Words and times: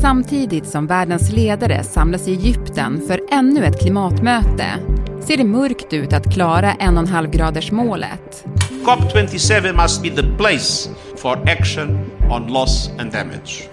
Samtidigt 0.00 0.66
som 0.66 0.86
världens 0.86 1.32
ledare 1.32 1.84
samlas 1.84 2.28
i 2.28 2.32
Egypten 2.32 3.02
för 3.06 3.20
ännu 3.30 3.64
ett 3.64 3.80
klimatmöte 3.80 4.64
ser 5.20 5.36
det 5.36 5.44
mörkt 5.44 5.92
ut 5.92 6.12
att 6.12 6.32
klara 6.34 6.72
1,5-gradersmålet. 6.72 8.44
COP27 8.84 9.82
must 9.82 10.02
be 10.02 10.10
the 10.10 10.36
place 10.36 10.90
for 11.16 11.38
action 11.50 11.98
on 12.30 12.52
loss 12.52 12.90
and 12.98 13.12
damage. 13.12 13.68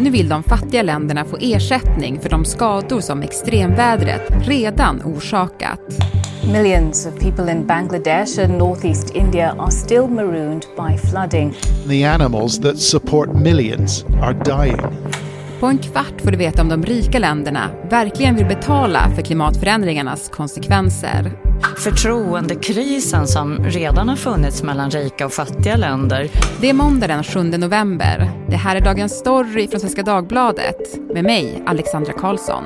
Nu 0.00 0.10
vill 0.10 0.28
de 0.28 0.42
fattiga 0.42 0.82
länderna 0.82 1.24
få 1.24 1.36
ersättning 1.40 2.20
för 2.20 2.28
de 2.28 2.44
skador 2.44 3.00
som 3.00 3.22
extremvädret 3.22 4.48
redan 4.48 5.02
orsakat. 5.04 5.80
Millions 6.52 7.06
of 7.06 7.18
people 7.18 7.52
in 7.52 7.66
Bangladesh 7.66 8.44
and 8.44 8.58
northeast 8.58 9.14
India 9.14 9.54
are 9.58 9.70
still 9.70 10.06
marooned 10.08 10.62
by 10.76 10.98
flooding. 10.98 11.54
The 11.88 12.04
animals 12.04 12.60
that 12.60 12.78
support 12.78 13.34
millions 13.34 14.04
are 14.22 14.34
dying. 14.34 14.80
På 15.60 15.66
en 15.66 15.78
kvart 15.78 16.20
får 16.20 16.30
du 16.30 16.36
veta 16.36 16.62
om 16.62 16.68
de 16.68 16.82
rika 16.82 17.18
länderna 17.18 17.70
verkligen 17.90 18.36
vill 18.36 18.46
betala 18.46 19.10
för 19.14 19.22
klimatförändringarnas 19.22 20.28
konsekvenser. 20.28 21.32
Förtroendekrisen 21.78 23.26
som 23.26 23.64
redan 23.64 24.08
har 24.08 24.16
funnits 24.16 24.62
mellan 24.62 24.90
rika 24.90 25.26
och 25.26 25.32
fattiga 25.32 25.76
länder. 25.76 26.28
Det 26.60 26.70
är 26.70 26.74
måndag 26.74 27.06
den 27.06 27.24
7 27.24 27.42
november. 27.42 28.30
Det 28.48 28.56
här 28.56 28.76
är 28.76 28.80
dagens 28.80 29.12
story 29.12 29.68
från 29.68 29.80
Svenska 29.80 30.02
Dagbladet 30.02 31.12
med 31.14 31.24
mig, 31.24 31.62
Alexandra 31.66 32.12
Karlsson. 32.12 32.64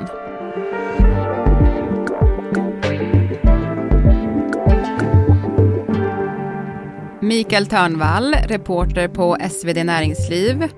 Mikael 7.21 7.67
Törnvall, 7.67 8.35
reporter 8.49 9.09
på 9.09 9.37
SvD 9.51 9.85
Näringsliv. 9.85 10.69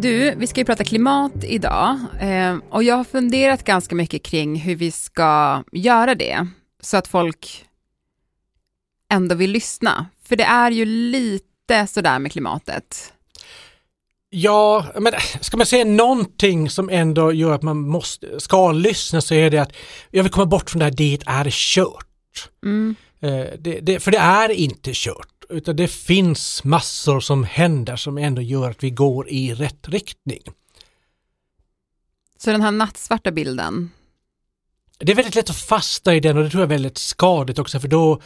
Du, 0.00 0.34
vi 0.36 0.46
ska 0.46 0.60
ju 0.60 0.64
prata 0.64 0.84
klimat 0.84 1.32
idag 1.42 1.98
eh, 2.20 2.56
och 2.70 2.82
jag 2.82 2.96
har 2.96 3.04
funderat 3.04 3.64
ganska 3.64 3.94
mycket 3.94 4.22
kring 4.22 4.56
hur 4.56 4.76
vi 4.76 4.90
ska 4.90 5.62
göra 5.72 6.14
det 6.14 6.46
så 6.80 6.96
att 6.96 7.08
folk 7.08 7.64
ändå 9.12 9.34
vill 9.34 9.50
lyssna. 9.50 10.06
För 10.24 10.36
det 10.36 10.44
är 10.44 10.70
ju 10.70 10.84
lite 10.84 11.86
sådär 11.86 12.18
med 12.18 12.32
klimatet. 12.32 13.12
Ja, 14.30 14.86
men 14.98 15.12
ska 15.40 15.56
man 15.56 15.66
säga 15.66 15.84
någonting 15.84 16.70
som 16.70 16.90
ändå 16.90 17.32
gör 17.32 17.54
att 17.54 17.62
man 17.62 17.88
måste, 17.88 18.40
ska 18.40 18.72
lyssna 18.72 19.20
så 19.20 19.34
är 19.34 19.50
det 19.50 19.58
att 19.58 19.72
jag 20.10 20.22
vill 20.22 20.32
komma 20.32 20.46
bort 20.46 20.70
från 20.70 20.78
det 20.78 20.84
här 20.84 20.92
det 20.92 21.18
är 21.26 21.50
kört. 21.50 22.50
Mm. 22.64 22.96
Eh, 23.20 23.46
det, 23.58 23.80
det, 23.80 24.00
för 24.00 24.10
det 24.10 24.18
är 24.18 24.50
inte 24.50 24.90
kört 24.94 25.35
utan 25.50 25.76
det 25.76 25.88
finns 25.88 26.64
massor 26.64 27.20
som 27.20 27.44
händer 27.44 27.96
som 27.96 28.18
ändå 28.18 28.42
gör 28.42 28.70
att 28.70 28.84
vi 28.84 28.90
går 28.90 29.28
i 29.28 29.54
rätt 29.54 29.88
riktning. 29.88 30.42
Så 32.38 32.50
den 32.50 32.62
här 32.62 32.70
nattsvarta 32.70 33.30
bilden? 33.30 33.90
Det 34.98 35.12
är 35.12 35.16
väldigt 35.16 35.34
lätt 35.34 35.50
att 35.50 35.56
fasta 35.56 36.14
i 36.14 36.20
den 36.20 36.36
och 36.36 36.44
det 36.44 36.50
tror 36.50 36.60
jag 36.60 36.66
är 36.66 36.74
väldigt 36.74 36.98
skadligt 36.98 37.58
också 37.58 37.80
för 37.80 37.88
då 37.88 38.20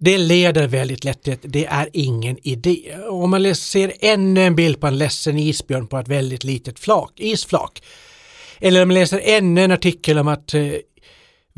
det 0.00 0.18
leder 0.18 0.66
väldigt 0.66 1.04
lätt 1.04 1.22
till 1.22 1.32
att 1.32 1.42
det 1.42 1.66
är 1.66 1.90
ingen 1.92 2.38
idé. 2.42 2.96
Om 3.08 3.30
man 3.30 3.54
ser 3.54 3.92
ännu 4.00 4.42
en 4.42 4.56
bild 4.56 4.80
på 4.80 4.86
en 4.86 4.98
ledsen 4.98 5.38
isbjörn 5.38 5.86
på 5.86 5.98
ett 5.98 6.08
väldigt 6.08 6.44
litet 6.44 6.78
flak, 6.78 7.12
isflak. 7.16 7.82
Eller 8.58 8.82
om 8.82 8.88
man 8.88 8.94
läser 8.94 9.20
ännu 9.24 9.64
en 9.64 9.72
artikel 9.72 10.18
om 10.18 10.28
att 10.28 10.54
eh, 10.54 10.62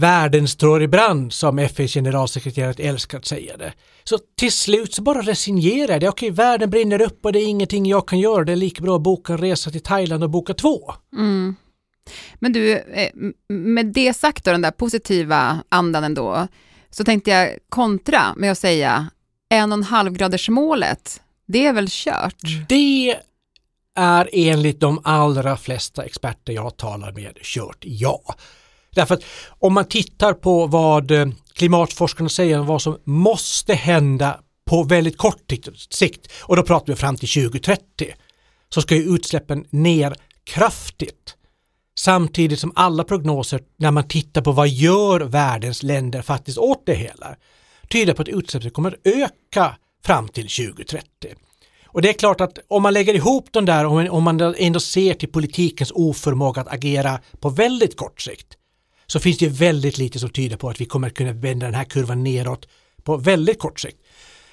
världen 0.00 0.48
står 0.48 0.82
i 0.82 0.88
brand 0.88 1.32
som 1.32 1.58
FNs 1.58 1.94
generalsekreterare 1.94 2.82
älskar 2.82 3.18
att 3.18 3.26
säga 3.26 3.56
det. 3.56 3.72
Så 4.04 4.18
till 4.36 4.52
slut 4.52 4.94
så 4.94 5.02
bara 5.02 5.22
resignerar 5.22 6.00
det. 6.00 6.08
Okej, 6.08 6.30
världen 6.30 6.70
brinner 6.70 7.00
upp 7.00 7.24
och 7.24 7.32
det 7.32 7.38
är 7.38 7.46
ingenting 7.46 7.86
jag 7.86 8.08
kan 8.08 8.18
göra. 8.18 8.44
Det 8.44 8.52
är 8.52 8.56
lika 8.56 8.82
bra 8.82 8.96
att 8.96 9.02
boka 9.02 9.32
en 9.32 9.38
resa 9.38 9.70
till 9.70 9.82
Thailand 9.82 10.22
och 10.22 10.30
boka 10.30 10.54
två. 10.54 10.94
Mm. 11.16 11.56
Men 12.34 12.52
du, 12.52 12.72
eh, 12.72 13.10
med 13.48 13.86
det 13.86 14.14
sagt 14.16 14.44
då, 14.44 14.50
den 14.52 14.62
där 14.62 14.70
positiva 14.70 15.62
andan 15.68 16.04
ändå, 16.04 16.48
så 16.90 17.04
tänkte 17.04 17.30
jag 17.30 17.58
kontra 17.68 18.34
med 18.36 18.52
att 18.52 18.58
säga 18.58 19.10
en 19.48 19.72
och 19.72 19.78
en 19.78 19.84
halv 19.84 20.12
graders 20.12 20.48
målet, 20.48 21.20
det 21.46 21.66
är 21.66 21.72
väl 21.72 21.86
kört? 21.90 22.42
Det 22.68 23.16
är 23.94 24.28
enligt 24.32 24.80
de 24.80 25.00
allra 25.04 25.56
flesta 25.56 26.04
experter 26.04 26.52
jag 26.52 26.76
talar 26.76 27.12
med 27.12 27.38
kört, 27.42 27.78
ja. 27.80 28.20
Därför 28.94 29.14
att 29.14 29.24
om 29.48 29.74
man 29.74 29.84
tittar 29.84 30.32
på 30.32 30.66
vad 30.66 31.10
eh, 31.10 31.26
klimatforskarna 31.52 32.28
säger 32.28 32.60
om 32.60 32.66
vad 32.66 32.82
som 32.82 32.98
måste 33.04 33.74
hända 33.74 34.40
på 34.64 34.82
väldigt 34.82 35.18
kort 35.18 35.52
sikt 35.90 36.32
och 36.40 36.56
då 36.56 36.62
pratar 36.62 36.86
vi 36.86 36.96
fram 36.96 37.16
till 37.16 37.28
2030 37.28 37.82
så 38.68 38.82
ska 38.82 38.94
ju 38.94 39.14
utsläppen 39.14 39.64
ner 39.70 40.14
kraftigt. 40.44 41.36
Samtidigt 41.98 42.60
som 42.60 42.72
alla 42.74 43.04
prognoser 43.04 43.60
när 43.76 43.90
man 43.90 44.08
tittar 44.08 44.42
på 44.42 44.52
vad 44.52 44.68
gör 44.68 45.20
världens 45.20 45.82
länder 45.82 46.22
faktiskt 46.22 46.58
åt 46.58 46.86
det 46.86 46.94
hela 46.94 47.36
tyder 47.90 48.14
på 48.14 48.22
att 48.22 48.28
utsläppen 48.28 48.70
kommer 48.70 48.88
att 48.88 49.06
öka 49.06 49.76
fram 50.04 50.28
till 50.28 50.48
2030. 50.48 51.04
Och 51.86 52.02
det 52.02 52.08
är 52.08 52.12
klart 52.12 52.40
att 52.40 52.58
om 52.68 52.82
man 52.82 52.94
lägger 52.94 53.14
ihop 53.14 53.48
de 53.50 53.64
där, 53.64 53.84
om 54.12 54.22
man 54.22 54.40
ändå 54.40 54.80
ser 54.80 55.14
till 55.14 55.32
politikens 55.32 55.92
oförmåga 55.94 56.60
att 56.60 56.72
agera 56.72 57.20
på 57.40 57.48
väldigt 57.48 57.96
kort 57.96 58.20
sikt, 58.20 58.46
så 59.10 59.20
finns 59.20 59.38
det 59.38 59.48
väldigt 59.48 59.98
lite 59.98 60.18
som 60.18 60.30
tyder 60.30 60.56
på 60.56 60.68
att 60.68 60.80
vi 60.80 60.84
kommer 60.84 61.10
kunna 61.10 61.32
vända 61.32 61.66
den 61.66 61.74
här 61.74 61.84
kurvan 61.84 62.24
neråt 62.24 62.68
på 63.02 63.16
väldigt 63.16 63.58
kort 63.58 63.80
sikt. 63.80 63.98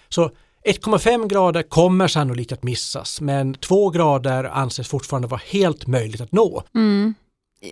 Så 0.09 0.31
1,5 0.65 1.27
grader 1.27 1.63
kommer 1.63 2.07
sannolikt 2.07 2.51
att 2.51 2.63
missas 2.63 3.21
men 3.21 3.53
2 3.53 3.89
grader 3.89 4.43
anses 4.43 4.87
fortfarande 4.87 5.27
vara 5.27 5.41
helt 5.45 5.87
möjligt 5.87 6.21
att 6.21 6.31
nå. 6.31 6.63
Mm. 6.75 7.15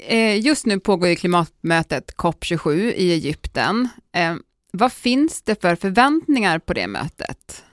Eh, 0.07 0.39
just 0.39 0.65
nu 0.65 0.79
pågår 0.79 1.09
ju 1.09 1.15
klimatmötet 1.15 2.13
COP27 2.17 2.93
i 2.93 3.13
Egypten. 3.13 3.89
Eh, 4.15 4.35
vad 4.71 4.93
finns 4.93 5.41
det 5.41 5.61
för 5.61 5.75
förväntningar 5.75 6.59
på 6.59 6.73
det 6.73 6.87
mötet? 6.87 7.63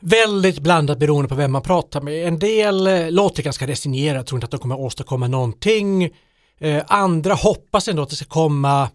Väldigt 0.00 0.58
blandat 0.58 0.98
beroende 0.98 1.28
på 1.28 1.34
vem 1.34 1.52
man 1.52 1.62
pratar 1.62 2.00
med. 2.00 2.28
En 2.28 2.38
del 2.38 2.86
eh, 2.86 3.10
låter 3.10 3.42
ganska 3.42 3.66
resignerade, 3.66 4.24
tror 4.24 4.36
inte 4.36 4.44
att 4.44 4.50
de 4.50 4.60
kommer 4.60 4.80
åstadkomma 4.80 5.28
någonting. 5.28 6.10
Eh, 6.58 6.84
andra 6.86 7.34
hoppas 7.34 7.88
ändå 7.88 8.02
att 8.02 8.10
det 8.10 8.16
ska 8.16 8.24
komma 8.24 8.88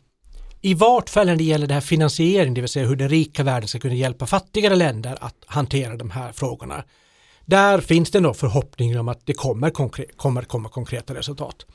i 0.61 0.73
vart 0.73 1.09
fall 1.09 1.25
när 1.25 1.35
det 1.35 1.43
gäller 1.43 1.67
det 1.67 1.73
här 1.73 1.81
finansiering, 1.81 2.53
det 2.53 2.61
vill 2.61 2.69
säga 2.69 2.87
hur 2.87 2.95
den 2.95 3.09
rika 3.09 3.43
världen 3.43 3.67
ska 3.67 3.79
kunna 3.79 3.93
hjälpa 3.93 4.25
fattigare 4.25 4.75
länder 4.75 5.17
att 5.21 5.43
hantera 5.45 5.95
de 5.97 6.11
här 6.11 6.31
frågorna. 6.31 6.83
Där 7.45 7.81
finns 7.81 8.11
det 8.11 8.19
nog 8.19 8.35
förhoppningar 8.35 8.99
om 8.99 9.07
att 9.07 9.25
det 9.25 9.33
kommer, 9.33 9.69
konkre- 9.69 10.15
kommer 10.15 10.41
komma 10.41 10.69
konkreta 10.69 11.13
resultat. 11.13 11.65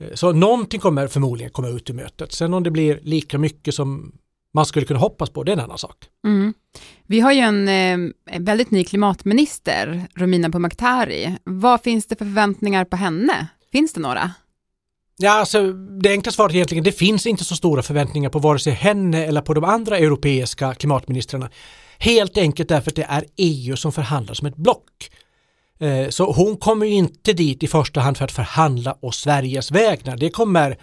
Eh, 0.00 0.14
så 0.14 0.32
någonting 0.32 0.80
kommer 0.80 1.06
förmodligen 1.08 1.52
komma 1.52 1.68
ut 1.68 1.90
ur 1.90 1.94
mötet. 1.94 2.32
Sen 2.32 2.54
om 2.54 2.62
det 2.62 2.70
blir 2.70 3.00
lika 3.02 3.38
mycket 3.38 3.74
som 3.74 4.12
man 4.54 4.66
skulle 4.66 4.86
kunna 4.86 5.00
hoppas 5.00 5.30
på, 5.30 5.42
det 5.42 5.52
är 5.52 5.56
en 5.56 5.64
annan 5.64 5.78
sak. 5.78 5.96
Mm. 6.26 6.54
Vi 7.06 7.20
har 7.20 7.32
ju 7.32 7.40
en 7.40 7.68
eh, 7.68 8.38
väldigt 8.40 8.70
ny 8.70 8.84
klimatminister, 8.84 10.06
Romina 10.14 10.50
Pourmokhtari. 10.50 11.36
Vad 11.44 11.82
finns 11.82 12.06
det 12.06 12.16
för 12.16 12.24
förväntningar 12.24 12.84
på 12.84 12.96
henne? 12.96 13.46
Finns 13.72 13.92
det 13.92 14.00
några? 14.00 14.30
Ja, 15.18 15.30
alltså 15.30 15.72
det 15.72 16.10
enkla 16.10 16.32
svaret 16.32 16.52
är 16.52 16.56
egentligen, 16.56 16.84
det 16.84 16.92
finns 16.92 17.26
inte 17.26 17.44
så 17.44 17.56
stora 17.56 17.82
förväntningar 17.82 18.30
på 18.30 18.38
vare 18.38 18.58
sig 18.58 18.72
henne 18.72 19.24
eller 19.24 19.40
på 19.40 19.54
de 19.54 19.64
andra 19.64 19.98
europeiska 19.98 20.74
klimatministrarna. 20.74 21.50
Helt 21.98 22.38
enkelt 22.38 22.68
därför 22.68 22.90
att 22.90 22.96
det 22.96 23.06
är 23.08 23.24
EU 23.36 23.76
som 23.76 23.92
förhandlar 23.92 24.34
som 24.34 24.46
ett 24.46 24.56
block. 24.56 25.10
Eh, 25.80 26.08
så 26.08 26.32
hon 26.32 26.56
kommer 26.56 26.86
inte 26.86 27.32
dit 27.32 27.62
i 27.62 27.66
första 27.66 28.00
hand 28.00 28.16
för 28.16 28.24
att 28.24 28.32
förhandla 28.32 28.96
å 29.00 29.12
Sveriges 29.12 29.70
vägnar. 29.70 30.16
Det 30.16 30.30
kommer 30.30 30.78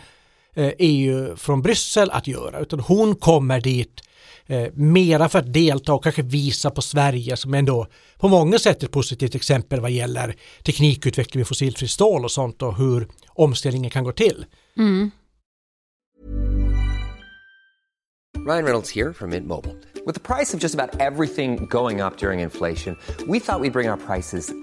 eh, 0.56 0.72
EU 0.80 1.36
från 1.36 1.62
Bryssel 1.62 2.12
att 2.12 2.28
göra, 2.28 2.60
utan 2.60 2.80
hon 2.80 3.16
kommer 3.16 3.62
dit 3.62 4.02
eh, 4.48 4.68
mera 4.74 5.30
för 5.30 5.40
att 5.40 5.54
delta 5.54 5.94
och 5.94 6.04
kanske 6.04 6.22
visa 6.22 6.70
på 6.70 6.82
Sverige 6.82 7.38
som 7.38 7.54
ändå 7.54 7.88
på 8.18 8.28
många 8.28 8.60
sätt 8.60 8.84
ett 8.84 8.92
positivt 8.92 9.36
exempel 9.36 9.80
vad 9.80 9.92
gäller 9.92 10.36
teknikutveckling 10.64 11.40
med 11.40 11.48
fossilfri 11.48 11.88
stål 11.88 12.24
och 12.24 12.32
sånt 12.32 12.62
och 12.62 12.78
hur 12.78 13.08
omställningen 13.28 13.92
kan 13.92 14.04
gå 14.04 14.12
till. 14.12 14.46
Mm. 14.78 15.12
Ryan 18.48 18.64
Reynolds 18.64 18.96
här 18.96 19.14
från 19.14 19.30
Mint 19.30 19.48
Mobile. 19.48 19.76
Med 20.06 20.24
priset 20.24 20.62
på 20.62 20.66
nästan 20.66 20.90
allt 21.00 21.36
som 21.36 21.68
går 21.68 22.06
upp 22.06 22.24
under 22.24 22.34
inflationen, 22.34 22.98
trodde 23.18 23.32
vi 23.32 23.38
att 23.38 23.62
vi 23.62 23.70
skulle 23.70 23.72
bring 23.72 23.90
våra 23.90 23.98
priser 23.98 24.63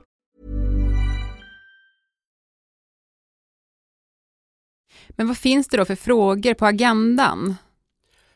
Men 5.09 5.27
vad 5.27 5.37
finns 5.37 5.67
det 5.67 5.77
då 5.77 5.85
för 5.85 5.95
frågor 5.95 6.53
på 6.53 6.65
agendan? 6.65 7.55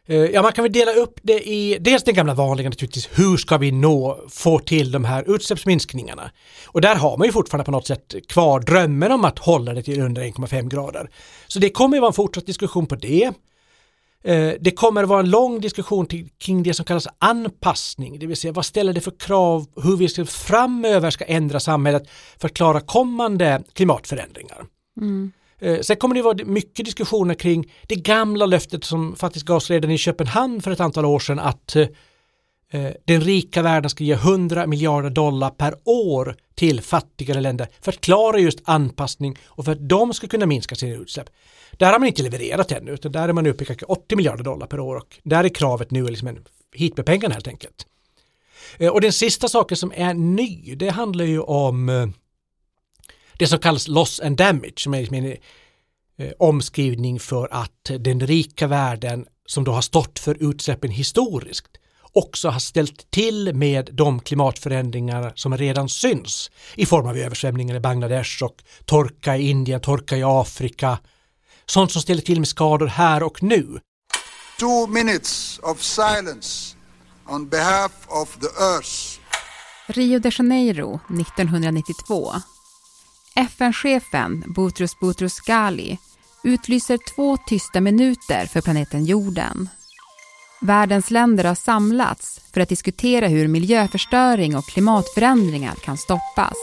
Eh, 0.07 0.15
Ja, 0.17 0.41
man 0.41 0.51
kan 0.51 0.63
väl 0.63 0.71
dela 0.71 0.91
upp 0.93 1.19
det 1.23 1.49
i 1.49 1.77
dels 1.81 2.03
den 2.03 2.13
gamla 2.15 2.33
vanliga 2.33 2.69
naturligtvis, 2.69 3.09
hur 3.13 3.37
ska 3.37 3.57
vi 3.57 3.71
nå, 3.71 4.19
få 4.29 4.59
till 4.59 4.91
de 4.91 5.05
här 5.05 5.35
utsläppsminskningarna? 5.35 6.31
Och 6.67 6.81
där 6.81 6.95
har 6.95 7.17
man 7.17 7.27
ju 7.27 7.31
fortfarande 7.31 7.65
på 7.65 7.71
något 7.71 7.87
sätt 7.87 8.15
kvar 8.29 8.59
drömmen 8.59 9.11
om 9.11 9.25
att 9.25 9.39
hålla 9.39 9.73
det 9.73 9.83
till 9.83 10.01
under 10.01 10.21
1,5 10.23 10.69
grader. 10.69 11.09
Så 11.47 11.59
det 11.59 11.69
kommer 11.69 11.97
ju 11.97 12.01
vara 12.01 12.09
en 12.09 12.13
fortsatt 12.13 12.45
diskussion 12.45 12.85
på 12.87 12.95
det. 12.95 13.31
Eh, 14.23 14.53
Det 14.59 14.71
kommer 14.75 15.03
att 15.03 15.09
vara 15.09 15.19
en 15.19 15.29
lång 15.29 15.59
diskussion 15.61 16.05
till- 16.05 16.29
kring 16.37 16.63
det 16.63 16.73
som 16.73 16.85
kallas 16.85 17.07
anpassning, 17.19 18.19
det 18.19 18.27
vill 18.27 18.37
säga 18.37 18.51
vad 18.53 18.65
ställer 18.65 18.93
det 18.93 19.01
för 19.01 19.13
krav 19.19 19.65
hur 19.83 19.97
vi 19.97 20.09
ska 20.09 20.25
framöver 20.25 21.09
ska 21.11 21.25
ändra 21.25 21.59
samhället 21.59 22.09
för 22.37 22.47
att 22.47 22.53
klara 22.53 22.81
kommande 22.81 23.63
klimatförändringar. 23.73 24.65
Eh, 25.65 25.79
Sen 25.81 25.97
kommer 25.97 26.15
det 26.15 26.21
vara 26.21 26.45
mycket 26.45 26.85
diskussioner 26.85 27.33
kring 27.33 27.73
det 27.87 27.95
gamla 27.95 28.45
löftet 28.45 28.83
som 28.83 29.15
faktiskt 29.15 29.45
gavs 29.45 29.69
redan 29.69 29.91
i 29.91 29.97
Köpenhamn 29.97 30.61
för 30.61 30.71
ett 30.71 30.79
antal 30.79 31.05
år 31.05 31.19
sedan 31.19 31.39
att 31.39 31.75
eh, 31.75 31.87
eh, 32.71 32.91
den 33.05 33.21
rika 33.21 33.61
världen 33.61 33.89
ska 33.89 34.03
ge 34.03 34.13
100 34.13 34.67
miljarder 34.67 35.09
dollar 35.09 35.49
per 35.49 35.75
år 35.85 36.35
till 36.55 36.81
fattigare 36.81 37.41
länder 37.41 37.67
för 37.81 37.91
att 37.91 38.01
klara 38.01 38.39
just 38.39 38.59
anpassning 38.63 39.37
och 39.45 39.65
för 39.65 39.71
att 39.71 39.89
de 39.89 40.13
ska 40.13 40.27
kunna 40.27 40.45
minska 40.45 40.75
sina 40.75 40.95
utsläpp. 40.95 41.29
Där 41.71 41.91
har 41.91 41.99
man 41.99 42.07
inte 42.07 42.23
levererat 42.23 42.71
ännu 42.71 42.91
utan 42.91 43.11
där 43.11 43.29
är 43.29 43.33
man 43.33 43.47
uppe 43.47 43.73
i 43.73 43.77
80 43.87 44.15
miljarder 44.15 44.43
dollar 44.43 44.67
per 44.67 44.79
år 44.79 44.95
och 44.95 45.19
där 45.23 45.43
är 45.43 45.49
kravet 45.49 45.91
nu 45.91 46.07
liksom 46.07 46.27
en, 46.27 46.45
hit 46.75 46.97
med 46.97 47.05
pengarna 47.05 47.33
helt 47.33 47.47
enkelt. 47.47 47.85
Eh, 48.77 48.89
och 48.89 49.01
den 49.01 49.13
sista 49.13 49.47
saken 49.47 49.77
som 49.77 49.91
är 49.95 50.13
ny 50.13 50.75
det 50.75 50.89
handlar 50.89 51.25
ju 51.25 51.39
om 51.39 52.13
det 53.39 53.47
som 53.47 53.59
kallas 53.59 53.87
loss 53.87 54.19
and 54.19 54.37
damage 54.37 54.73
som 54.77 54.93
är 54.93 54.99
liksom 54.99 55.17
en 55.17 55.25
eh, 56.17 56.31
omskrivning 56.39 57.19
för 57.19 57.47
att 57.51 57.91
den 57.99 58.27
rika 58.27 58.67
världen 58.67 59.25
som 59.45 59.63
då 59.63 59.71
har 59.71 59.81
stått 59.81 60.19
för 60.19 60.37
utsläppen 60.49 60.91
historiskt 60.91 61.77
också 62.15 62.49
har 62.49 62.59
ställt 62.59 63.11
till 63.11 63.55
med 63.55 63.89
de 63.93 64.19
klimatförändringar 64.19 65.33
som 65.35 65.57
redan 65.57 65.89
syns 65.89 66.51
i 66.75 66.85
form 66.85 67.07
av 67.07 67.17
översvämningar 67.17 67.75
i 67.75 67.79
Bangladesh 67.79 68.43
och 68.43 68.63
torka 68.85 69.37
i 69.37 69.49
Indien, 69.49 69.81
torka 69.81 70.17
i 70.17 70.23
Afrika. 70.23 70.97
Sånt 71.65 71.91
som 71.91 72.01
ställer 72.01 72.21
till 72.21 72.39
med 72.39 72.47
skador 72.47 72.87
här 72.87 73.23
och 73.23 73.43
nu. 73.43 73.79
Two 74.59 74.89
minutes 74.89 75.59
of 75.63 75.81
silence 75.81 76.75
on 77.29 77.49
behalf 77.49 77.91
of 78.07 78.37
the 78.39 78.63
earth. 78.63 79.19
Rio 79.87 80.19
de 80.19 80.31
Janeiro 80.37 80.99
1992. 81.19 82.33
FN-chefen 83.37 84.43
Boutros 84.47 84.99
Boutros 84.99 85.39
Ghali 85.39 85.97
utlyser 86.43 86.99
två 87.15 87.37
tysta 87.37 87.81
minuter 87.81 88.45
för 88.45 88.61
planeten 88.61 89.05
jorden. 89.05 89.69
Världens 90.61 91.11
länder 91.11 91.43
har 91.43 91.55
samlats 91.55 92.41
för 92.53 92.61
att 92.61 92.69
diskutera 92.69 93.27
hur 93.27 93.47
miljöförstöring 93.47 94.55
och 94.57 94.63
klimatförändringar 94.63 95.75
kan 95.75 95.97
stoppas. 95.97 96.53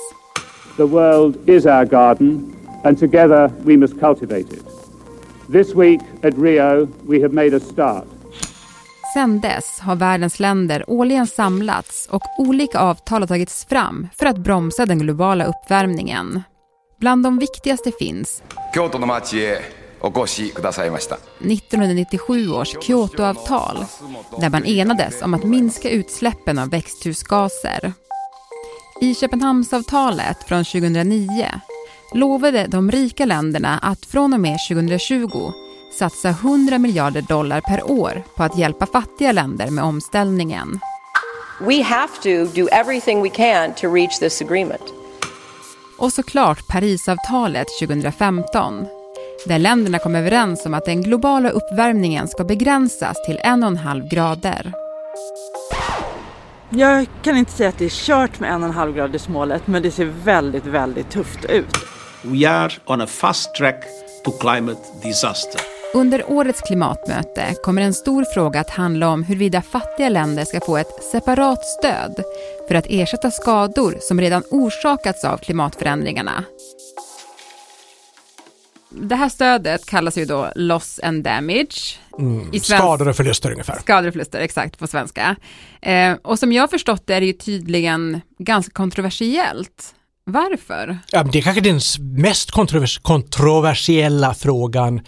The 0.77 0.83
world 0.83 1.49
is 1.49 1.67
our 1.67 1.85
garden, 1.85 2.55
and 2.85 2.99
together 2.99 3.53
we 3.63 3.77
must 3.77 4.01
cultivate 4.01 4.55
it. 4.55 4.67
This 5.53 5.75
week 5.75 6.01
at 6.23 6.35
Rio, 6.39 6.89
we 7.07 7.23
have 7.23 7.35
made 7.35 7.57
a 7.57 7.61
start. 7.61 8.05
Sedan 9.15 9.41
dess 9.41 9.81
har 9.81 9.97
världens 9.97 10.41
länder 10.41 10.85
årligen 10.87 11.27
samlats 11.27 12.09
och 12.11 12.23
olika 12.39 12.79
avtal 12.79 13.23
har 13.23 13.27
tagits 13.27 13.65
fram 13.65 14.09
för 14.19 14.27
att 14.27 14.39
bromsa 14.39 14.87
den 14.87 14.99
globala 14.99 15.45
uppvärmningen. 15.45 16.43
Bland 17.03 17.23
de 17.23 17.39
viktigaste 17.39 17.93
finns 17.93 18.43
1997 21.41 22.51
års 22.51 22.77
Kyotoavtal 22.83 23.85
där 24.41 24.51
man 24.51 24.65
enades 24.65 25.23
om 25.23 25.35
att 25.35 25.45
minska 25.45 25.91
utsläppen 25.91 26.59
av 26.59 26.71
växthusgaser. 26.71 27.93
I 29.01 29.15
Köpenhamnsavtalet 29.15 30.45
från 30.45 30.65
2009 30.65 31.47
lovade 32.15 32.67
de 32.67 32.91
rika 32.91 33.25
länderna 33.25 33.79
att 33.79 34.07
från 34.07 34.35
och 34.35 34.41
med 34.41 34.59
2020 34.69 35.53
satsa 35.99 36.29
100 36.29 36.79
miljarder 36.79 37.23
dollar 37.23 37.61
per 37.61 37.91
år 37.91 38.23
på 38.37 38.43
att 38.43 38.59
hjälpa 38.59 38.87
fattiga 38.87 39.33
länder 39.33 39.71
med 39.71 39.85
omställningen. 39.85 40.81
Vi 41.67 41.87
måste 41.91 42.31
göra 42.31 42.73
allt 42.81 43.25
vi 43.25 43.31
kan 43.31 43.75
för 43.75 43.87
att 43.87 44.11
nå 44.11 44.19
det 44.21 44.31
här 44.39 44.65
avtalet. 44.65 45.02
Och 45.99 46.13
såklart 46.13 46.69
Parisavtalet 46.69 47.67
2015 47.81 48.87
där 49.47 49.59
länderna 49.59 49.99
kom 49.99 50.15
överens 50.15 50.67
om 50.67 50.75
att 50.75 50.85
den 50.85 51.03
globala 51.03 51.51
uppvärmningen 51.51 52.29
ska 52.29 52.45
begränsas 52.45 53.17
till 53.27 53.39
en 53.43 53.63
och 53.63 53.69
en 53.69 53.77
halv 53.77 54.09
grader. 54.09 54.73
Jag 56.71 57.07
kan 57.23 57.37
inte 57.37 57.53
säga 57.53 57.69
att 57.69 57.79
det 57.79 57.85
är 57.85 57.89
kört 58.07 58.41
med 58.41 58.53
en 58.53 58.63
och 58.63 58.69
en 58.69 58.75
halv 58.75 58.95
graders 58.95 59.29
målet, 59.29 59.67
men 59.67 59.83
det 59.83 59.91
ser 59.91 60.05
väldigt, 60.05 60.67
väldigt 60.67 61.11
tufft 61.11 61.45
ut. 61.45 61.77
We 62.23 62.51
are 62.51 62.73
on 62.87 63.01
a 63.01 63.07
fast 63.07 63.55
track 63.55 63.85
to 64.25 64.31
climate 64.31 64.81
disaster. 65.03 65.72
Under 65.95 66.31
årets 66.33 66.61
klimatmöte 66.61 67.55
kommer 67.63 67.83
en 67.83 67.95
stor 67.95 68.25
fråga 68.35 68.61
att 68.61 68.71
handla 68.71 69.09
om 69.09 69.23
huruvida 69.23 69.63
fattiga 69.63 70.09
länder 70.09 70.45
ska 70.45 70.61
få 70.61 70.77
ett 70.77 71.05
separat 71.13 71.67
stöd 71.67 72.25
för 72.69 72.75
att 72.75 72.87
ersätta 72.89 73.31
skador 73.31 73.97
som 74.01 74.21
redan 74.21 74.43
orsakats 74.51 75.25
av 75.25 75.37
klimatförändringarna. 75.39 76.45
Det 78.91 79.15
här 79.15 79.29
stödet 79.29 79.87
kallas 79.87 80.19
ju 80.19 80.25
då 80.25 80.53
loss 80.55 81.01
and 81.03 81.25
damage. 81.25 81.99
Mm, 82.19 82.49
I 82.53 82.61
svensk- 82.61 82.65
skador 82.79 83.09
och 83.09 83.17
förluster 83.17 83.51
ungefär. 83.51 83.79
Skador 83.81 84.09
och 84.09 84.13
förluster, 84.15 84.41
exakt 84.41 84.79
på 84.79 84.87
svenska. 84.87 85.37
Eh, 85.83 86.13
och 86.23 86.39
som 86.39 86.53
jag 86.53 86.63
har 86.63 86.69
förstått 86.69 87.07
det 87.07 87.15
är 87.15 87.21
det 87.21 87.27
ju 87.27 87.33
tydligen 87.33 88.21
ganska 88.39 88.73
kontroversiellt. 88.73 89.95
Varför? 90.25 90.99
Ja, 91.11 91.23
det 91.23 91.39
är 91.39 91.43
kanske 91.43 91.61
den 91.61 91.81
mest 92.01 92.51
kontrovers 92.51 92.99
kontroversiella 92.99 94.35
frågan 94.35 95.01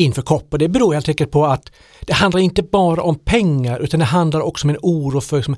inför 0.00 0.22
COP 0.22 0.52
och 0.52 0.58
det 0.58 0.68
beror 0.68 0.94
helt 0.94 1.08
enkelt 1.08 1.30
på 1.30 1.46
att 1.46 1.72
det 2.00 2.12
handlar 2.12 2.40
inte 2.40 2.62
bara 2.62 3.02
om 3.02 3.18
pengar 3.18 3.78
utan 3.78 4.00
det 4.00 4.06
handlar 4.06 4.40
också 4.40 4.66
om 4.66 4.70
en 4.70 4.78
oro 4.82 5.20
för 5.20 5.36
liksom, 5.36 5.56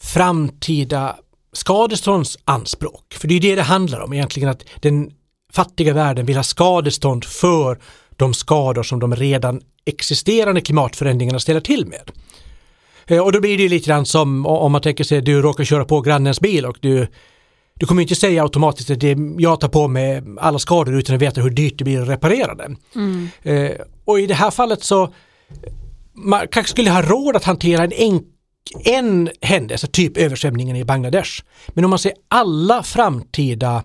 framtida 0.00 1.16
skadeståndsanspråk. 1.52 3.14
För 3.14 3.28
det 3.28 3.34
är 3.34 3.40
det 3.40 3.54
det 3.54 3.62
handlar 3.62 4.00
om 4.00 4.12
egentligen 4.12 4.48
att 4.48 4.64
den 4.80 5.10
fattiga 5.52 5.92
världen 5.92 6.26
vill 6.26 6.36
ha 6.36 6.42
skadestånd 6.42 7.24
för 7.24 7.78
de 8.16 8.34
skador 8.34 8.82
som 8.82 9.00
de 9.00 9.16
redan 9.16 9.60
existerande 9.86 10.60
klimatförändringarna 10.60 11.40
ställer 11.40 11.60
till 11.60 11.86
med. 11.86 12.10
Eh, 13.06 13.24
och 13.24 13.32
då 13.32 13.40
blir 13.40 13.58
det 13.58 13.68
lite 13.68 13.88
grann 13.88 14.06
som 14.06 14.46
om 14.46 14.72
man 14.72 14.80
tänker 14.80 15.04
sig 15.04 15.18
att 15.18 15.24
du 15.24 15.42
råkar 15.42 15.64
köra 15.64 15.84
på 15.84 16.00
grannens 16.00 16.40
bil 16.40 16.66
och 16.66 16.76
du 16.80 17.06
du 17.78 17.86
kommer 17.86 18.02
inte 18.02 18.14
säga 18.14 18.42
automatiskt 18.42 18.90
att 18.90 19.00
det 19.00 19.16
jag 19.38 19.60
tar 19.60 19.68
på 19.68 19.88
mig 19.88 20.22
alla 20.40 20.58
skador 20.58 20.98
utan 20.98 21.16
att 21.16 21.22
veta 21.22 21.40
hur 21.40 21.50
dyrt 21.50 21.78
det 21.78 21.84
blir 21.84 22.02
att 22.02 22.08
reparera 22.08 22.54
den. 22.54 22.76
Mm. 22.94 23.28
Eh, 23.42 23.70
och 24.04 24.20
i 24.20 24.26
det 24.26 24.34
här 24.34 24.50
fallet 24.50 24.82
så 24.82 25.12
man 26.14 26.48
kanske 26.48 26.70
skulle 26.70 26.90
ha 26.90 27.02
råd 27.02 27.36
att 27.36 27.44
hantera 27.44 27.84
en, 27.84 27.92
enk, 27.92 28.24
en 28.84 29.30
händelse, 29.40 29.86
typ 29.86 30.16
översvämningen 30.16 30.76
i 30.76 30.84
Bangladesh. 30.84 31.42
Men 31.68 31.84
om 31.84 31.90
man 31.90 31.98
ser 31.98 32.12
alla 32.28 32.82
framtida 32.82 33.84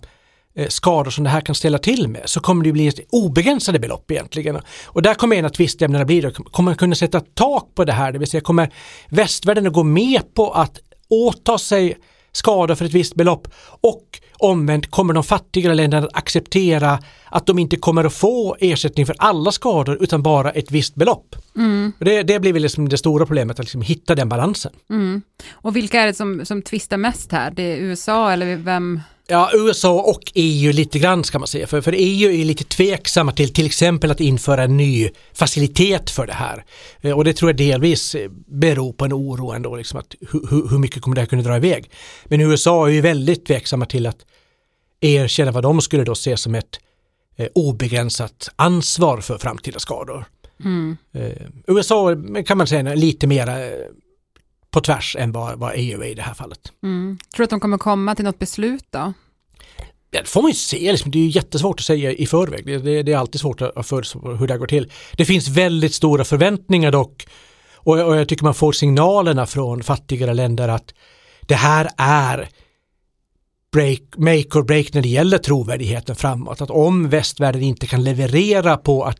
eh, 0.56 0.68
skador 0.68 1.12
som 1.12 1.24
det 1.24 1.30
här 1.30 1.42
kan 1.42 1.56
ställa 1.56 1.78
till 1.78 2.08
med 2.08 2.22
så 2.26 2.40
kommer 2.40 2.64
det 2.64 2.72
bli 2.72 2.88
ett 2.88 3.00
obegränsade 3.10 3.80
belopp 3.80 4.12
egentligen. 4.12 4.60
Och 4.86 5.02
där 5.02 5.14
kommer 5.14 5.36
en 5.36 5.46
av 5.46 5.50
tvistämnena 5.50 6.06
bli, 6.06 6.22
då, 6.22 6.32
kommer 6.32 6.72
man 6.72 6.78
kunna 6.78 6.96
sätta 6.96 7.20
tak 7.20 7.76
på 7.76 7.86
det 7.86 7.94
här, 7.94 8.12
det 8.12 8.20
vill 8.20 8.30
säga 8.30 8.42
kommer 8.42 8.74
västvärlden 9.10 9.68
att 9.68 9.74
gå 9.74 9.84
med 9.84 10.34
på 10.34 10.52
att 10.52 10.80
åta 11.10 11.58
sig 11.58 11.98
skador 12.34 12.76
för 12.76 12.86
ett 12.86 12.94
visst 12.94 13.16
belopp 13.16 13.48
och 13.66 14.20
omvänt 14.38 14.92
kommer 14.92 15.14
de 15.14 15.24
fattigare 15.24 15.74
länderna 15.74 16.08
att 16.08 16.18
acceptera 16.18 17.00
att 17.26 17.46
de 17.46 17.60
inte 17.60 17.76
kommer 17.76 18.04
att 18.04 18.14
få 18.14 18.56
ersättning 18.60 19.06
för 19.06 19.16
alla 19.20 19.52
skador 19.52 19.98
utan 20.04 20.24
bara 20.24 20.52
ett 20.52 20.72
visst 20.72 20.96
belopp. 20.96 21.36
Mm. 21.56 21.94
Det, 22.00 22.24
det 22.24 22.40
blir 22.40 22.54
väl 22.54 22.62
liksom 22.62 22.90
det 22.90 22.98
stora 22.98 23.26
problemet, 23.26 23.60
att 23.60 23.66
liksom 23.66 23.82
hitta 23.82 24.16
den 24.16 24.30
balansen. 24.30 24.74
Mm. 24.90 25.22
Och 25.52 25.76
vilka 25.76 26.02
är 26.02 26.08
det 26.08 26.14
som, 26.14 26.46
som 26.46 26.62
tvistar 26.62 26.98
mest 26.98 27.32
här? 27.32 27.52
Det 27.52 27.64
är 27.64 27.78
USA 27.78 28.32
eller 28.32 28.56
vem? 28.56 29.02
Ja, 29.28 29.52
USA 29.54 30.02
och 30.02 30.32
EU 30.34 30.72
lite 30.74 31.00
grann 31.00 31.24
ska 31.24 31.40
man 31.40 31.48
säga, 31.48 31.68
för, 31.68 31.82
för 31.82 31.96
EU 31.98 32.32
är 32.32 32.46
lite 32.46 32.64
tveksamma 32.64 33.32
till 33.32 33.54
till 33.54 33.66
exempel 33.66 34.12
att 34.12 34.20
införa 34.22 34.64
en 34.64 34.78
ny 34.78 35.10
facilitet 35.34 36.10
för 36.10 36.28
det 36.28 36.34
här. 36.34 36.66
Eh, 37.02 37.12
Och 37.18 37.24
det 37.24 37.34
tror 37.34 37.50
jag 37.52 37.58
delvis 37.58 38.16
eh, 38.16 38.30
beror 38.48 38.94
på 38.94 39.06
en 39.06 39.14
oro 39.14 39.52
ändå, 39.52 39.76
liksom 39.76 40.00
att 40.00 40.16
hur, 40.32 40.70
hur- 40.70 40.78
mycket 40.80 41.02
kommer 41.02 41.16
det 41.16 41.22
här 41.22 41.26
kunna 41.28 41.42
dra 41.42 41.58
iväg. 41.58 41.92
Men 42.26 42.42
USA 42.42 42.88
är 42.88 42.92
ju 42.92 43.02
väldigt 43.02 43.46
tveksamma 43.46 43.86
till 43.86 44.06
att 44.06 44.26
erkänna 45.02 45.52
vad 45.52 45.64
de 45.64 45.82
skulle 45.82 46.04
då 46.04 46.16
se 46.16 46.38
som 46.38 46.56
ett 46.56 46.80
eh, 47.38 47.48
obegränsat 47.56 48.50
ansvar 48.56 49.22
för 49.22 49.38
framtida 49.38 49.80
skador. 49.80 50.26
Mm. 50.64 50.98
USA 51.68 52.16
kan 52.46 52.58
man 52.58 52.68
säga 52.68 52.96
lite 52.96 53.28
mer 53.28 53.48
eh, 53.50 53.54
på 54.74 54.82
tvärs 54.82 55.16
än 55.20 55.32
vad, 55.32 55.60
vad 55.60 55.74
EU 55.76 56.02
är 56.02 56.08
i 56.08 56.14
det 56.14 56.22
här 56.22 56.34
fallet. 56.34 56.72
Mm. 56.84 57.18
Tror 57.36 57.38
du 57.38 57.44
att 57.44 57.50
de 57.50 57.60
kommer 57.60 57.78
komma 57.78 58.16
till 58.16 58.26
något 58.26 58.40
beslut 58.40 58.86
då? 58.90 59.14
Det 60.10 60.30
får 60.30 60.42
man 60.42 60.52
ju 60.52 60.56
se, 60.56 60.92
liksom. 60.92 61.12
det 61.12 61.18
är 61.18 61.24
ju 61.24 61.30
jättesvårt 61.30 61.80
att 61.80 61.86
säga 61.86 62.12
i 62.12 62.26
förväg. 62.26 62.66
Det, 62.66 62.78
det, 62.78 63.04
det 63.04 63.14
är 63.14 63.18
alltid 63.18 63.42
svårt 63.42 63.62
att 63.62 63.88
förutspå 63.88 64.32
hur 64.32 64.48
det 64.48 64.58
går 64.58 64.68
till. 64.68 64.92
Det 65.18 65.26
finns 65.26 65.48
väldigt 65.48 65.94
stora 65.94 66.24
förväntningar 66.24 66.92
dock 66.92 67.28
och, 67.84 68.00
och 68.00 68.18
jag 68.18 68.28
tycker 68.28 68.44
man 68.44 68.54
får 68.54 68.72
signalerna 68.72 69.46
från 69.46 69.84
fattigare 69.84 70.34
länder 70.34 70.68
att 70.68 70.94
det 71.42 71.56
här 71.56 71.90
är 71.98 72.50
break, 73.72 74.02
make 74.18 74.60
or 74.60 74.64
break 74.64 74.94
när 74.94 75.02
det 75.02 75.10
gäller 75.10 75.38
trovärdigheten 75.38 76.16
framåt. 76.16 76.62
Att 76.62 76.70
om 76.70 77.10
västvärlden 77.10 77.62
inte 77.62 77.88
kan 77.88 78.04
leverera 78.04 78.78
på 78.78 79.04
att 79.04 79.20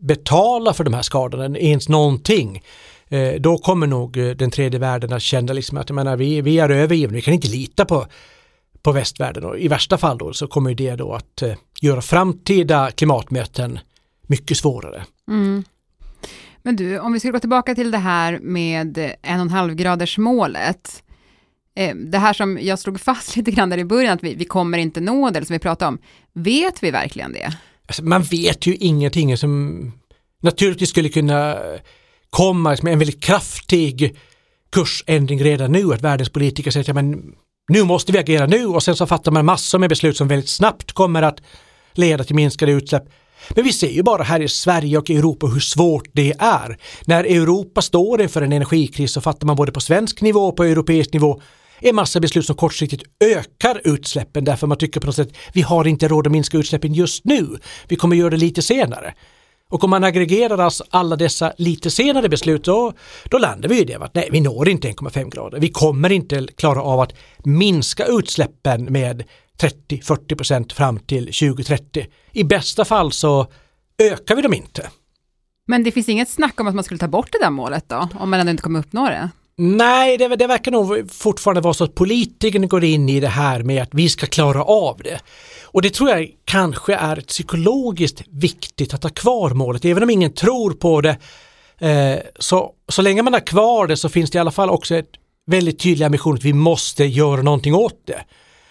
betala 0.00 0.74
för 0.74 0.84
de 0.84 0.94
här 0.94 1.02
skadorna, 1.02 1.58
ens 1.58 1.88
någonting, 1.88 2.62
då 3.38 3.58
kommer 3.58 3.86
nog 3.86 4.16
eh, 4.16 4.30
den 4.30 4.50
tredje 4.50 4.80
världen 4.80 5.12
att 5.12 5.22
känna 5.22 5.52
liksom 5.52 5.78
att 5.78 5.90
menar, 5.90 6.16
vi, 6.16 6.40
vi 6.40 6.58
är 6.58 6.70
övergivna, 6.70 7.14
vi 7.14 7.22
kan 7.22 7.34
inte 7.34 7.48
lita 7.48 7.84
på, 7.84 8.06
på 8.82 8.92
västvärlden 8.92 9.44
och 9.44 9.58
i 9.58 9.68
värsta 9.68 9.98
fall 9.98 10.18
då 10.18 10.32
så 10.32 10.46
kommer 10.46 10.74
det 10.74 10.96
då 10.96 11.12
att 11.12 11.42
eh, 11.42 11.54
göra 11.80 12.02
framtida 12.02 12.90
klimatmöten 12.90 13.78
mycket 14.22 14.56
svårare. 14.56 15.04
Mm. 15.28 15.64
Men 16.62 16.76
du, 16.76 16.98
om 16.98 17.12
vi 17.12 17.20
ska 17.20 17.30
gå 17.30 17.40
tillbaka 17.40 17.74
till 17.74 17.90
det 17.90 17.98
här 17.98 18.38
med 18.42 18.98
en 18.98 19.40
och 19.40 19.46
en 19.46 19.50
halv 19.50 19.74
graders 19.74 20.18
målet. 20.18 21.02
Eh, 21.76 21.96
det 21.96 22.18
här 22.18 22.32
som 22.32 22.58
jag 22.62 22.78
slog 22.78 23.00
fast 23.00 23.36
lite 23.36 23.50
grann 23.50 23.70
där 23.70 23.78
i 23.78 23.84
början, 23.84 24.12
att 24.12 24.24
vi, 24.24 24.34
vi 24.34 24.44
kommer 24.44 24.78
inte 24.78 25.00
nå 25.00 25.30
det, 25.30 25.44
som 25.44 25.52
vi 25.52 25.58
pratade 25.58 25.88
om. 25.88 25.98
Vet 26.32 26.82
vi 26.82 26.90
verkligen 26.90 27.32
det? 27.32 27.56
Alltså, 27.86 28.04
man 28.04 28.22
vet 28.22 28.66
ju 28.66 28.74
ingenting 28.76 29.36
som 29.36 29.92
naturligtvis 30.40 30.90
skulle 30.90 31.08
kunna 31.08 31.58
komma 32.30 32.76
med 32.82 32.92
en 32.92 32.98
väldigt 32.98 33.22
kraftig 33.22 34.16
kursändring 34.72 35.44
redan 35.44 35.72
nu, 35.72 35.92
att 35.92 36.02
världens 36.02 36.30
politiker 36.30 36.70
säger 36.70 36.90
att 36.90 36.94
men 36.94 37.34
nu 37.68 37.84
måste 37.84 38.12
vi 38.12 38.18
agera 38.18 38.46
nu 38.46 38.66
och 38.66 38.82
sen 38.82 38.96
så 38.96 39.06
fattar 39.06 39.32
man 39.32 39.44
massor 39.44 39.78
med 39.78 39.88
beslut 39.88 40.16
som 40.16 40.28
väldigt 40.28 40.50
snabbt 40.50 40.92
kommer 40.92 41.22
att 41.22 41.40
leda 41.92 42.24
till 42.24 42.36
minskade 42.36 42.72
utsläpp. 42.72 43.04
Men 43.54 43.64
vi 43.64 43.72
ser 43.72 43.90
ju 43.90 44.02
bara 44.02 44.22
här 44.22 44.40
i 44.40 44.48
Sverige 44.48 44.98
och 44.98 45.10
Europa 45.10 45.46
hur 45.46 45.60
svårt 45.60 46.08
det 46.12 46.34
är. 46.38 46.78
När 47.04 47.24
Europa 47.24 47.82
står 47.82 48.22
inför 48.22 48.42
en 48.42 48.52
energikris 48.52 49.12
så 49.12 49.20
fattar 49.20 49.46
man 49.46 49.56
både 49.56 49.72
på 49.72 49.80
svensk 49.80 50.20
nivå 50.20 50.40
och 50.40 50.56
på 50.56 50.64
europeisk 50.64 51.12
nivå 51.12 51.40
en 51.80 51.94
massa 51.94 52.20
beslut 52.20 52.46
som 52.46 52.56
kortsiktigt 52.56 53.02
ökar 53.24 53.80
utsläppen 53.84 54.44
därför 54.44 54.66
man 54.66 54.78
tycker 54.78 55.00
på 55.00 55.06
något 55.06 55.16
sätt 55.16 55.36
vi 55.52 55.62
har 55.62 55.86
inte 55.86 56.08
råd 56.08 56.26
att 56.26 56.32
minska 56.32 56.58
utsläppen 56.58 56.94
just 56.94 57.24
nu. 57.24 57.58
Vi 57.88 57.96
kommer 57.96 58.16
göra 58.16 58.30
det 58.30 58.36
lite 58.36 58.62
senare. 58.62 59.14
Och 59.70 59.84
om 59.84 59.90
man 59.90 60.04
aggregerar 60.04 60.58
alltså 60.58 60.84
alla 60.90 61.16
dessa 61.16 61.52
lite 61.56 61.90
senare 61.90 62.28
beslut 62.28 62.64
då, 62.64 62.92
då 63.24 63.38
landar 63.38 63.68
vi 63.68 63.80
i 63.80 63.84
det 63.84 63.94
att 63.94 64.14
nej, 64.14 64.28
vi 64.32 64.40
når 64.40 64.68
inte 64.68 64.88
1,5 64.88 65.30
grader. 65.30 65.60
Vi 65.60 65.68
kommer 65.68 66.12
inte 66.12 66.46
klara 66.56 66.82
av 66.82 67.00
att 67.00 67.12
minska 67.38 68.04
utsläppen 68.04 68.84
med 68.84 69.24
30-40 69.60 70.34
procent 70.36 70.72
fram 70.72 70.98
till 70.98 71.24
2030. 71.24 72.06
I 72.32 72.44
bästa 72.44 72.84
fall 72.84 73.12
så 73.12 73.46
ökar 73.98 74.36
vi 74.36 74.42
dem 74.42 74.54
inte. 74.54 74.90
Men 75.66 75.82
det 75.82 75.92
finns 75.92 76.08
inget 76.08 76.28
snack 76.28 76.60
om 76.60 76.66
att 76.66 76.74
man 76.74 76.84
skulle 76.84 76.98
ta 76.98 77.08
bort 77.08 77.28
det 77.32 77.38
där 77.38 77.50
målet 77.50 77.88
då, 77.88 78.08
om 78.18 78.30
man 78.30 78.40
ändå 78.40 78.50
inte 78.50 78.62
kommer 78.62 78.80
uppnå 78.80 79.06
det? 79.06 79.30
Nej, 79.60 80.18
det, 80.18 80.36
det 80.36 80.46
verkar 80.46 80.72
nog 80.72 81.12
fortfarande 81.12 81.60
vara 81.60 81.74
så 81.74 81.84
att 81.84 81.94
politikerna 81.94 82.66
går 82.66 82.84
in 82.84 83.08
i 83.08 83.20
det 83.20 83.28
här 83.28 83.62
med 83.62 83.82
att 83.82 83.88
vi 83.92 84.08
ska 84.08 84.26
klara 84.26 84.64
av 84.64 85.00
det. 85.04 85.20
Och 85.64 85.82
det 85.82 85.90
tror 85.90 86.10
jag 86.10 86.28
kanske 86.44 86.94
är 86.94 87.16
psykologiskt 87.16 88.22
viktigt 88.30 88.94
att 88.94 89.02
ha 89.02 89.10
kvar 89.10 89.50
målet, 89.50 89.84
även 89.84 90.02
om 90.02 90.10
ingen 90.10 90.32
tror 90.32 90.70
på 90.70 91.00
det. 91.00 91.16
Eh, 91.78 92.18
så, 92.38 92.72
så 92.88 93.02
länge 93.02 93.22
man 93.22 93.32
har 93.32 93.46
kvar 93.46 93.86
det 93.86 93.96
så 93.96 94.08
finns 94.08 94.30
det 94.30 94.36
i 94.36 94.40
alla 94.40 94.50
fall 94.50 94.70
också 94.70 94.94
ett 94.94 95.10
väldigt 95.46 95.78
tydlig 95.78 96.06
ambition 96.06 96.34
att 96.34 96.44
vi 96.44 96.52
måste 96.52 97.04
göra 97.04 97.42
någonting 97.42 97.74
åt 97.74 98.06
det. 98.06 98.24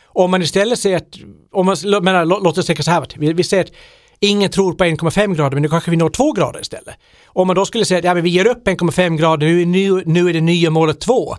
Om 0.06 0.32
man 0.32 0.42
istället 0.42 0.80
säger 0.80 0.98
att, 0.98 1.18
om 1.52 1.66
man, 1.66 1.78
menar, 2.04 2.26
låt 2.26 2.58
oss 2.58 2.66
tänka 2.66 2.84
så 2.84 2.92
här, 2.92 3.08
vi, 3.16 3.34
vi 3.34 3.44
säger 3.44 3.64
att 3.64 3.72
ingen 4.20 4.50
tror 4.50 4.74
på 4.74 4.84
1,5 4.84 5.36
grader 5.36 5.56
men 5.56 5.62
nu 5.62 5.70
kanske 5.70 5.92
vi 5.92 5.98
når 5.98 6.10
2 6.10 6.32
grader 6.32 6.62
istället. 6.62 6.96
Om 7.26 7.48
man 7.48 7.56
då 7.56 7.66
skulle 7.66 7.86
säga 7.86 7.98
att 7.98 8.06
ja, 8.06 8.14
men 8.14 8.24
vi 8.24 8.30
ger 8.30 8.48
upp 8.48 8.68
1,5 8.68 9.18
grader, 9.18 9.48
nu, 9.48 9.66
nu, 9.66 10.04
nu 10.06 10.30
är 10.30 10.34
det 10.34 10.42
nya 10.42 10.70
målet 10.70 11.00
2. 11.00 11.36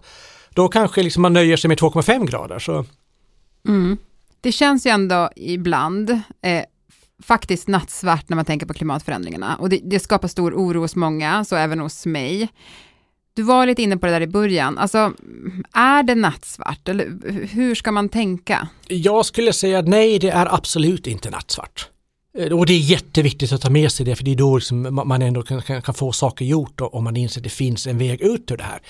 Då 0.50 0.68
kanske 0.68 1.02
liksom 1.02 1.22
man 1.22 1.32
nöjer 1.32 1.56
sig 1.56 1.68
med 1.68 1.78
2,5 1.78 2.26
grader. 2.26 2.58
Så. 2.58 2.84
Mm. 3.68 3.96
Det 4.40 4.52
känns 4.52 4.86
ju 4.86 4.90
ändå 4.90 5.30
ibland 5.36 6.10
eh, 6.10 6.62
faktiskt 7.22 7.68
nattsvart 7.68 8.28
när 8.28 8.36
man 8.36 8.44
tänker 8.44 8.66
på 8.66 8.74
klimatförändringarna 8.74 9.56
och 9.56 9.68
det, 9.68 9.80
det 9.84 10.00
skapar 10.00 10.28
stor 10.28 10.54
oro 10.54 10.80
hos 10.80 10.96
många, 10.96 11.44
så 11.44 11.56
även 11.56 11.80
hos 11.80 12.06
mig. 12.06 12.48
Du 13.34 13.42
var 13.42 13.66
lite 13.66 13.82
inne 13.82 13.96
på 13.96 14.06
det 14.06 14.12
där 14.12 14.20
i 14.20 14.26
början. 14.26 14.78
Alltså, 14.78 15.12
är 15.72 16.02
det 16.02 16.14
nattsvart 16.14 16.88
eller 16.88 17.12
hur 17.52 17.74
ska 17.74 17.92
man 17.92 18.08
tänka? 18.08 18.68
Jag 18.88 19.26
skulle 19.26 19.52
säga 19.52 19.82
nej, 19.82 20.18
det 20.18 20.30
är 20.30 20.54
absolut 20.54 21.06
inte 21.06 21.30
nattsvart. 21.30 21.88
Eh, 22.38 22.58
och 22.58 22.66
det 22.66 22.72
är 22.72 22.78
jätteviktigt 22.78 23.52
att 23.52 23.60
ta 23.60 23.70
med 23.70 23.92
sig 23.92 24.06
det 24.06 24.16
för 24.16 24.24
det 24.24 24.30
är 24.30 24.36
då 24.36 24.56
liksom 24.56 25.00
man 25.06 25.22
ändå 25.22 25.42
kan, 25.42 25.62
kan, 25.62 25.82
kan, 25.82 25.94
få 25.94 26.12
saker 26.12 26.44
gjort 26.44 26.80
om 26.80 27.04
man 27.04 27.16
inser 27.16 27.40
att 27.40 27.44
det 27.44 27.50
finns 27.50 27.86
en 27.86 27.98
väg 27.98 28.20
ut 28.20 28.50
ur 28.50 28.56
det 28.56 28.64
här. 28.64 28.80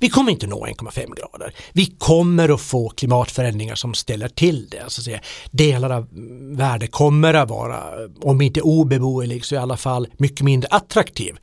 Vi 0.00 0.08
kommer 0.08 0.32
inte 0.32 0.46
nå 0.46 0.66
1,5 0.66 0.96
grader. 0.96 1.54
Vi 1.72 1.86
kommer 1.86 2.48
att 2.48 2.60
få 2.60 2.88
klimatförändringar 2.88 3.74
som 3.74 3.94
ställer 3.94 4.28
till 4.28 4.68
det. 4.70 4.80
Alltså 4.80 5.02
säga, 5.02 5.20
delar 5.50 5.90
av 5.90 6.06
världen 6.56 6.88
kommer 6.88 7.34
att 7.34 7.50
vara, 7.50 7.82
om 8.20 8.40
inte 8.40 8.60
obeboelig 8.60 9.44
så 9.44 9.54
i 9.54 9.58
alla 9.58 9.76
fall 9.76 10.08
mycket 10.16 10.40
mindre 10.40 10.68
attraktiv. 10.70 11.36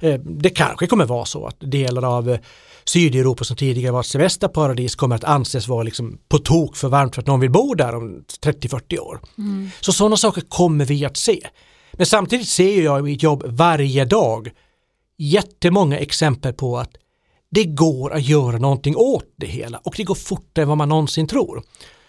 Eh, 0.00 0.20
det 0.20 0.50
kanske 0.50 0.86
kommer 0.86 1.04
vara 1.04 1.24
så 1.24 1.46
att 1.46 1.56
delar 1.58 2.16
av 2.16 2.30
eh, 2.30 2.38
Sydeuropa 2.84 3.44
som 3.44 3.56
tidigare 3.56 3.92
var 3.92 4.00
ett 4.00 4.06
semesterparadis 4.06 4.94
kommer 4.94 5.16
att 5.16 5.24
anses 5.24 5.68
vara 5.68 5.82
liksom 5.82 6.18
på 6.28 6.38
tok 6.38 6.76
för 6.76 6.88
varmt 6.88 7.14
för 7.14 7.22
att 7.22 7.26
någon 7.26 7.40
vill 7.40 7.50
bo 7.50 7.74
där 7.74 7.94
om 7.94 8.24
30-40 8.42 8.98
år. 8.98 9.20
Mm. 9.38 9.70
Så 9.80 9.92
sådana 9.92 10.16
saker 10.16 10.40
kommer 10.40 10.84
vi 10.84 11.04
att 11.04 11.16
se. 11.16 11.46
Men 11.92 12.06
samtidigt 12.06 12.48
ser 12.48 12.82
jag 12.82 12.98
i 12.98 13.02
mitt 13.02 13.22
jobb 13.22 13.44
varje 13.46 14.04
dag 14.04 14.50
jättemånga 15.18 15.98
exempel 15.98 16.52
på 16.52 16.78
att 16.78 16.96
det 17.50 17.64
går 17.64 18.12
att 18.12 18.22
göra 18.26 18.58
någonting 18.58 18.96
åt 18.96 19.34
det 19.36 19.46
hela 19.46 19.78
och 19.78 19.94
det 19.96 20.04
går 20.04 20.14
fortare 20.14 20.62
än 20.62 20.68
vad 20.68 20.78
man 20.78 20.88
någonsin 20.88 21.26
tror 21.26 21.62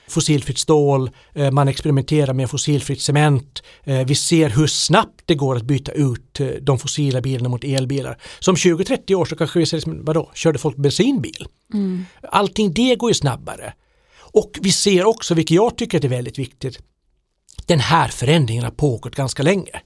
fossilfritt 0.07 0.57
stål, 0.57 1.09
eh, 1.33 1.51
man 1.51 1.67
experimenterar 1.67 2.33
med 2.33 2.49
fossilfritt 2.49 3.01
cement. 3.01 3.63
Eh, 3.83 4.05
vi 4.05 4.15
ser 4.15 4.49
hur 4.49 4.67
snabbt 4.67 5.21
det 5.25 5.35
går 5.35 5.55
att 5.55 5.63
byta 5.63 5.91
ut 5.91 6.39
eh, 6.39 6.47
de 6.47 6.79
fossila 6.79 7.21
bilarna 7.21 7.49
mot 7.49 7.63
elbilar. 7.63 8.17
Som 8.39 8.55
20-30 8.55 9.15
år 9.15 9.25
så 9.25 9.35
kanske 9.35 9.59
vi 9.59 9.65
ser, 9.65 9.77
liksom, 9.77 10.05
vadå, 10.05 10.31
körde 10.33 10.59
folk 10.59 10.77
bensinbil? 10.77 11.47
Mm. 11.73 12.05
Allting 12.31 12.73
det 12.73 12.95
går 12.95 13.09
ju 13.09 13.13
snabbare. 13.13 13.73
Och 14.19 14.51
vi 14.61 14.71
ser 14.71 15.05
också, 15.05 15.33
vilket 15.33 15.55
jag 15.55 15.77
tycker 15.77 16.05
är 16.05 16.09
väldigt 16.09 16.39
viktigt, 16.39 16.79
den 17.65 17.79
här 17.79 18.07
förändringen 18.07 18.63
har 18.63 18.71
pågått 18.71 19.15
ganska 19.15 19.43
länge. 19.43 19.81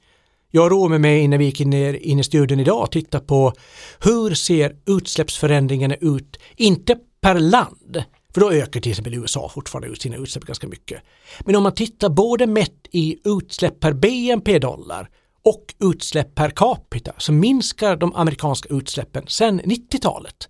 Jag 0.52 0.72
roade 0.72 1.00
mig 1.00 1.20
innan 1.20 1.40
vi 1.40 1.46
gick 1.46 1.62
in, 1.62 1.74
in 1.96 2.20
i 2.20 2.24
studion 2.24 2.60
idag 2.60 2.84
och 2.84 2.92
titta 2.92 3.20
på 3.20 3.54
hur 4.00 4.36
ser 4.36 4.76
utsläppsförändringarna 4.86 5.96
ut, 5.96 6.38
inte 6.56 6.98
per 7.22 7.40
land, 7.40 8.04
för 8.34 8.42
då 8.42 8.52
ökar 8.52 8.82
till 8.82 8.92
exempel 8.92 9.14
USA 9.14 9.50
fortfarande 9.50 9.88
ut 9.88 10.02
sina 10.02 10.16
utsläpp 10.16 10.46
ganska 10.46 10.68
mycket. 10.68 11.02
Men 11.40 11.56
om 11.56 11.64
man 11.64 11.76
tittar 11.76 12.10
både 12.10 12.48
mätt 12.48 12.88
i 12.92 13.18
utsläpp 13.24 13.80
per 13.80 13.94
BNP-dollar 13.94 15.10
och 15.44 15.74
utsläpp 15.80 16.36
per 16.36 16.50
capita 16.50 17.12
så 17.18 17.32
minskar 17.32 17.96
de 17.96 18.16
amerikanska 18.16 18.76
utsläppen 18.76 19.24
sedan 19.28 19.62
90-talet. 19.62 20.50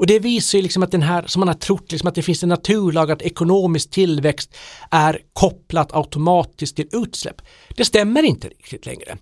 Och 0.00 0.06
det 0.06 0.18
visar 0.18 0.58
ju 0.58 0.62
liksom 0.62 0.82
att 0.82 0.90
den 0.90 1.02
här, 1.02 1.24
som 1.26 1.40
man 1.40 1.48
har 1.48 1.54
trott, 1.54 1.92
liksom 1.92 2.08
att 2.08 2.14
det 2.14 2.22
finns 2.22 2.42
en 2.42 2.48
naturlag 2.48 3.10
att 3.10 3.22
ekonomisk 3.22 3.90
tillväxt 3.90 4.56
är 4.90 5.20
kopplat 5.32 5.92
automatiskt 5.92 6.76
till 6.76 6.88
utsläpp. 6.92 7.42
Det 7.76 7.84
stämmer 7.84 8.22
inte 8.22 8.48
riktigt 8.48 8.86
längre. 8.86 9.18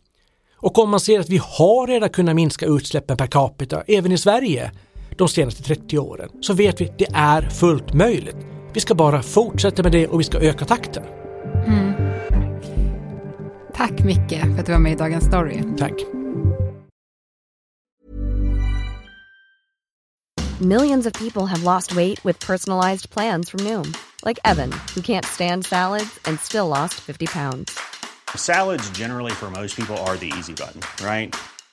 Och 0.54 0.78
om 0.78 0.90
man 0.90 1.00
ser 1.00 1.20
att 1.20 1.28
vi 1.28 1.40
har 1.42 1.86
redan 1.86 2.10
kunnat 2.10 2.34
minska 2.34 2.66
utsläppen 2.66 3.16
per 3.16 3.26
capita, 3.26 3.82
även 3.86 4.12
i 4.12 4.18
Sverige, 4.18 4.72
de 5.18 5.28
senaste 5.28 5.62
30 5.62 5.98
åren 5.98 6.28
så 6.40 6.54
vet 6.54 6.80
vi 6.80 6.88
att 6.88 6.98
det 6.98 7.08
är 7.14 7.42
fullt 7.42 7.94
möjligt. 7.94 8.36
Vi 8.74 8.80
ska 8.80 8.94
bara 8.94 9.22
fortsätta 9.22 9.82
med 9.82 9.92
det 9.92 10.06
och 10.06 10.20
vi 10.20 10.24
ska 10.24 10.38
öka 10.38 10.64
takten. 10.64 11.02
Mm. 11.66 11.92
Tack 13.74 14.04
Micke 14.04 14.40
för 14.40 14.60
att 14.60 14.66
du 14.66 14.72
var 14.72 14.78
med 14.78 14.92
i 14.92 14.96
Dagens 14.96 15.24
Story. 15.24 15.62
Tack. 15.78 15.92
Millions 20.60 21.06
of 21.06 21.12
people 21.12 21.42
have 21.46 21.62
lost 21.62 21.92
weight 21.92 22.24
with 22.24 22.46
personalized 22.46 23.10
plans 23.10 23.50
from 23.50 23.60
Noom. 23.60 23.94
Like 24.26 24.40
Evan, 24.44 24.72
who 24.94 25.00
can't 25.00 25.24
stand 25.24 25.66
salads 25.66 26.18
and 26.24 26.40
still 26.40 26.66
lost 26.66 26.94
50 26.94 27.26
pounds. 27.26 27.78
Salads 28.36 28.90
generally 28.90 29.32
for 29.32 29.50
most 29.50 29.76
people 29.76 29.96
are 29.96 30.16
the 30.16 30.32
easy 30.38 30.52
button, 30.52 30.80
right? 31.00 31.34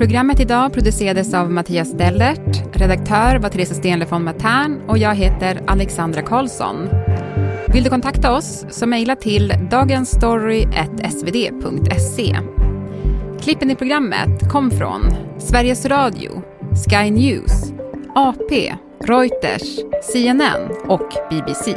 Programmet 0.00 0.40
idag 0.40 0.72
producerades 0.72 1.34
av 1.34 1.50
Mattias 1.50 1.92
Dellert, 1.92 2.76
redaktör 2.76 3.38
var 3.38 3.48
Theresa 3.48 3.74
Stenle 3.74 4.06
von 4.06 4.24
Matern 4.24 4.80
och 4.88 4.98
jag 4.98 5.14
heter 5.14 5.62
Alexandra 5.66 6.22
Karlsson. 6.22 6.88
Vill 7.72 7.84
du 7.84 7.90
kontakta 7.90 8.32
oss 8.32 8.66
så 8.70 8.86
mejla 8.86 9.16
till 9.16 9.52
dagensstory.svd.se. 9.70 12.36
Klippen 13.40 13.70
i 13.70 13.74
programmet 13.74 14.50
kom 14.50 14.70
från 14.70 15.00
Sveriges 15.38 15.86
Radio, 15.86 16.42
Sky 16.88 17.10
News, 17.10 17.72
AP, 18.14 18.74
Reuters, 19.04 19.78
CNN 20.12 20.68
och 20.88 21.08
BBC. 21.30 21.76